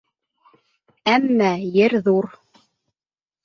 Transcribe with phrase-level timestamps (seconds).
[1.13, 2.33] Әммә Ер ҙур.